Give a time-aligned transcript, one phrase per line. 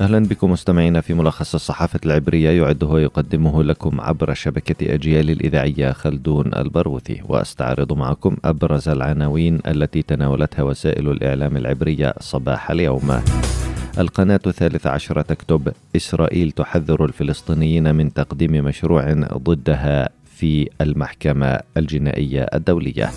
[0.00, 6.54] أهلا بكم مستمعينا في ملخص الصحافة العبرية يعده ويقدمه لكم عبر شبكة أجيال الإذاعية خلدون
[6.54, 13.22] البرغوثي وأستعرض معكم أبرز العناوين التي تناولتها وسائل الإعلام العبرية صباح اليوم.
[13.98, 23.10] القناة الثالثة عشرة تكتب إسرائيل تحذر الفلسطينيين من تقديم مشروع ضدها في المحكمة الجنائية الدولية.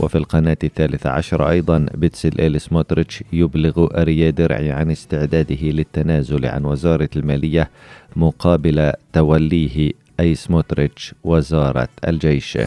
[0.00, 6.64] وفي القناة الثالثة عشر أيضا بيتسل إيل سموتريتش يبلغ أريا درعي عن استعداده للتنازل عن
[6.64, 7.70] وزارة المالية
[8.16, 12.58] مقابل توليه أي سموتريتش وزارة الجيش.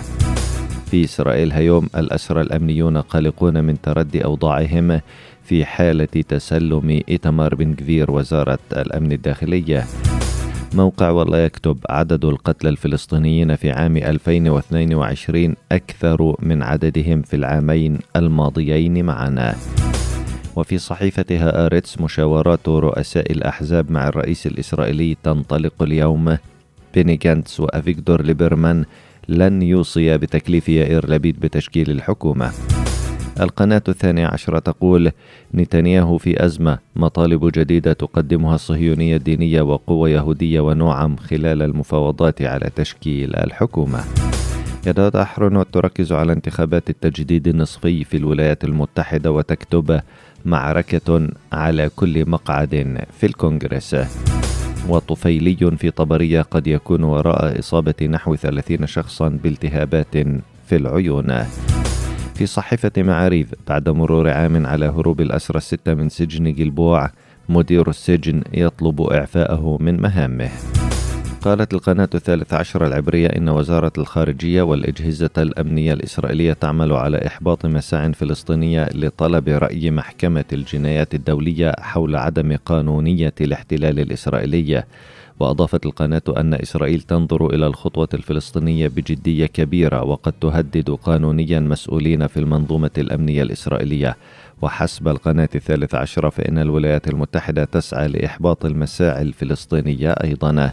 [0.85, 5.01] في إسرائيل هيوم الأسرى الأمنيون قلقون من تردي أوضاعهم
[5.43, 9.85] في حالة تسلم إيتمار بن غفير وزارة الأمن الداخلية.
[10.75, 19.05] موقع والا يكتب عدد القتلى الفلسطينيين في عام 2022 أكثر من عددهم في العامين الماضيين
[19.05, 19.55] معا.
[20.55, 26.37] وفي صحيفة هآرتس مشاورات رؤساء الأحزاب مع الرئيس الإسرائيلي تنطلق اليوم
[26.93, 28.85] بيني جانتس وأفيغدور ليبرمان
[29.27, 32.51] لن يوصي بتكليف يائير لبيد بتشكيل الحكومة.
[33.41, 35.11] القناة الثانية عشرة تقول
[35.53, 43.35] نتنياهو في أزمة مطالب جديدة تقدمها الصهيونية الدينية وقوة يهودية ونعم خلال المفاوضات على تشكيل
[43.35, 44.03] الحكومة.
[44.87, 50.01] يداد أحرنوت تركز على انتخابات التجديد النصفي في الولايات المتحدة وتكتب
[50.45, 53.95] معركة على كل مقعد في الكونغرس.
[54.89, 60.17] وطفيلي في طبرية قد يكون وراء إصابة نحو 30 شخصا بالتهابات
[60.67, 61.45] في العيون.
[62.35, 67.09] في صحيفة معاريف بعد مرور عام على هروب الأسرى الستة من سجن جلبوع
[67.49, 70.49] مدير السجن يطلب إعفاءه من مهامه.
[71.41, 78.11] قالت القناة الثالث عشر العبرية إن وزارة الخارجية والأجهزة الأمنية الإسرائيلية تعمل على إحباط مساع
[78.11, 84.83] فلسطينية لطلب رأي محكمة الجنايات الدولية حول عدم قانونية الاحتلال الإسرائيلي
[85.39, 92.37] وأضافت القناة أن إسرائيل تنظر إلى الخطوة الفلسطينية بجدية كبيرة وقد تهدد قانونيا مسؤولين في
[92.37, 94.17] المنظومة الأمنية الإسرائيلية.
[94.61, 100.71] وحسب القناة الثالث عشرة فإن الولايات المتحدة تسعى لإحباط المساعي الفلسطينية أيضا.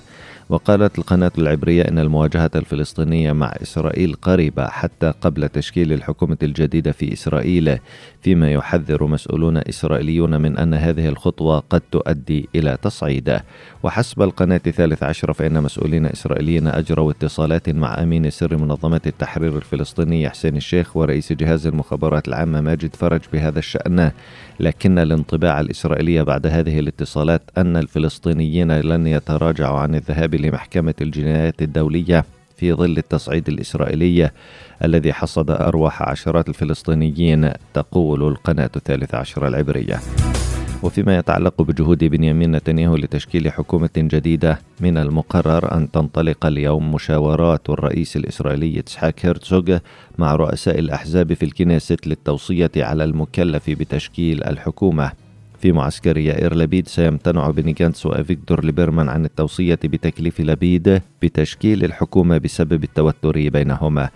[0.50, 7.12] وقالت القناة العبرية أن المواجهة الفلسطينية مع إسرائيل قريبة حتى قبل تشكيل الحكومة الجديدة في
[7.12, 7.78] إسرائيل
[8.22, 13.44] فيما يحذر مسؤولون إسرائيليون من أن هذه الخطوة قد تؤدي إلى تصعيده
[13.82, 20.28] وحسب القناة الثالث عشر فإن مسؤولين إسرائيليين أجروا اتصالات مع أمين سر منظمة التحرير الفلسطيني
[20.30, 24.10] حسين الشيخ ورئيس جهاز المخابرات العامة ماجد فرج بهذا الشأن.
[24.60, 32.24] لكن الانطباع الإسرائيلي بعد هذه الاتصالات أن الفلسطينيين لن يتراجعوا عن الذهاب لمحكمة الجنايات الدولية
[32.56, 34.30] في ظل التصعيد الإسرائيلي
[34.84, 40.00] الذي حصد أرواح عشرات الفلسطينيين تقول القناة الثالثة عشر العبرية.
[40.82, 48.16] وفيما يتعلق بجهود بنيامين نتنياهو لتشكيل حكومة جديدة من المقرر أن تنطلق اليوم مشاورات الرئيس
[48.16, 49.78] الإسرائيلي إسحاق هيرتزوغ
[50.18, 55.12] مع رؤساء الأحزاب في الكنيست للتوصية على المكلف بتشكيل الحكومة.
[55.60, 62.38] في معسكر يائير لبيد سيمتنع بني جانتس وأفيغدور ليبرمان عن التوصية بتكليف لبيد بتشكيل الحكومة
[62.38, 64.08] بسبب التوتر بينهما.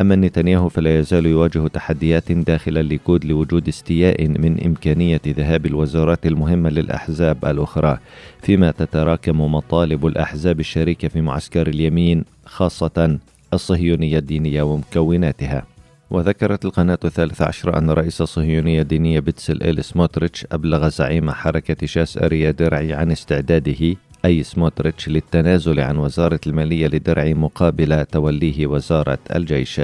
[0.00, 6.70] أما نتنياهو فلا يزال يواجه تحديات داخل الليكود لوجود استياء من إمكانية ذهاب الوزارات المهمة
[6.70, 7.98] للأحزاب الأخرى.
[8.42, 13.18] فيما تتراكم مطالب الأحزاب الشريكة في معسكر اليمين خاصة
[13.54, 15.69] الصهيونية الدينية ومكوناتها.
[16.10, 22.18] وذكرت القناة الثالثة عشر أن رئيس الصهيونية الدينية بتسل إيل سموتريتش أبلغ زعيم حركة شاس
[22.18, 29.80] أريا درعي عن استعداده أي سموتريتش للتنازل عن وزارة المالية لدرعي مقابل توليه وزارة الجيش.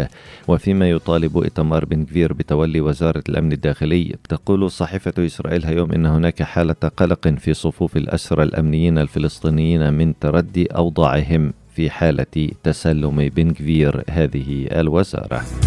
[0.48, 6.42] وفيما يطالب إتمار بن كفير بتولي وزارة الأمن الداخلي تقول صحيفة إسرائيل هيوم إن هناك
[6.42, 14.04] حالة قلق في صفوف الأسرى الأمنيين الفلسطينيين من تردي أوضاعهم في حالة تسلم بن كفير
[14.10, 15.65] هذه الوزارة.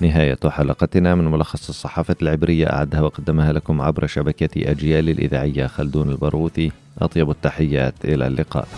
[0.00, 6.72] نهاية حلقتنا من ملخص الصحافة العبرية أعدها وقدمها لكم عبر شبكة أجيال الإذاعية خلدون البروثي
[6.98, 8.68] أطيب التحيات إلى اللقاء.